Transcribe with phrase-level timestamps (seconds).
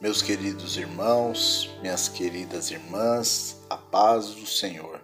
[0.00, 4.98] Meus queridos irmãos, minhas queridas irmãs, a paz do Senhor.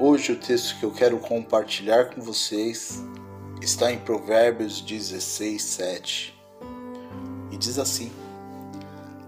[0.00, 3.04] Hoje o texto que eu quero compartilhar com vocês
[3.60, 6.44] está em Provérbios 16, 7
[7.52, 8.10] e diz assim: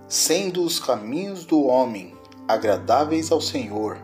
[0.08, 2.12] Sendo os caminhos do homem
[2.48, 3.98] agradáveis ao Senhor,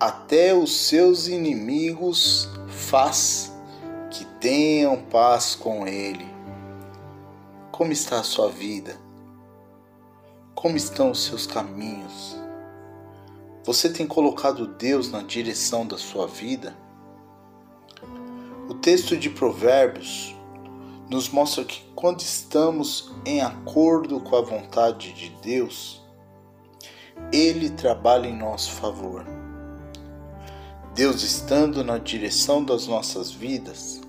[0.00, 3.52] até os seus inimigos faz
[4.10, 6.24] que tenham paz com ele.
[7.70, 9.04] Como está a sua vida?
[10.56, 12.34] Como estão os seus caminhos?
[13.62, 16.74] Você tem colocado Deus na direção da sua vida?
[18.66, 20.34] O texto de Provérbios
[21.10, 26.02] nos mostra que quando estamos em acordo com a vontade de Deus,
[27.30, 29.26] Ele trabalha em nosso favor.
[30.94, 34.00] Deus estando na direção das nossas vidas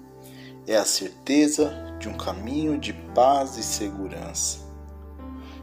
[0.66, 4.67] é a certeza de um caminho de paz e segurança.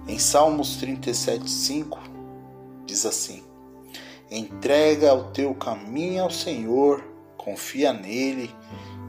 [0.06, 1.98] Em Salmos 37:5
[2.84, 3.42] diz assim:
[4.30, 7.02] Entrega o teu caminho ao Senhor,
[7.38, 8.55] confia nele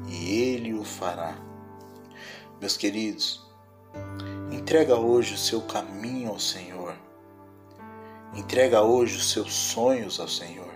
[0.07, 1.35] e ele o fará.
[2.61, 3.45] Meus queridos,
[4.49, 6.95] entrega hoje o seu caminho ao Senhor.
[8.33, 10.73] Entrega hoje os seus sonhos ao Senhor.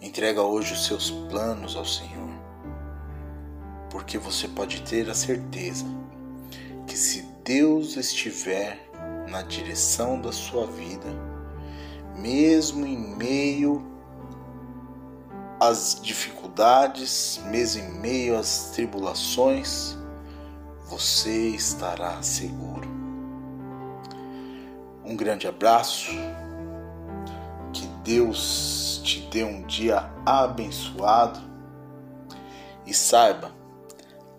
[0.00, 2.30] Entrega hoje os seus planos ao Senhor,
[3.90, 5.86] porque você pode ter a certeza
[6.86, 8.93] que se Deus estiver
[9.28, 11.08] na direção da sua vida,
[12.16, 13.84] mesmo em meio
[15.60, 19.96] às dificuldades, mesmo em meio às tribulações,
[20.86, 22.88] você estará seguro.
[25.04, 26.10] Um grande abraço,
[27.72, 31.40] que Deus te dê um dia abençoado
[32.86, 33.52] e saiba,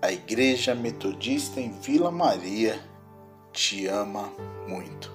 [0.02, 2.80] a Igreja Metodista em Vila Maria
[3.56, 4.34] te ama
[4.68, 5.15] muito.